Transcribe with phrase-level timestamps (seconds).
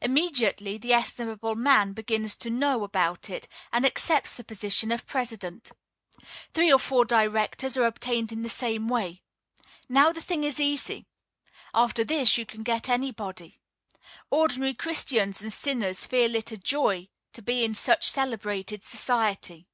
[0.00, 5.72] Immediately the estimable man begins to "know about it," and accepts the position of president.
[6.52, 9.24] Three or four directors are obtained in the same way.
[9.88, 11.08] Now the thing is easy.
[11.74, 13.58] After this you can get anybody.
[14.30, 19.66] Ordinary Christians and sinners feel it a joy to be in such celebrated society.